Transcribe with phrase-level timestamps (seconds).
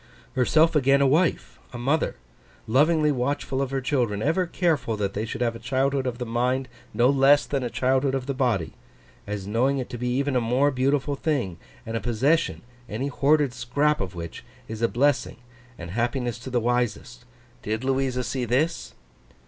[0.33, 5.55] Herself again a wife—a mother—lovingly watchful of her children, ever careful that they should have
[5.55, 8.73] a childhood of the mind no less than a childhood of the body,
[9.27, 13.53] as knowing it to be even a more beautiful thing, and a possession, any hoarded
[13.53, 15.37] scrap of which, is a blessing
[15.77, 17.25] and happiness to the wisest?
[17.61, 18.95] Did Louisa see this?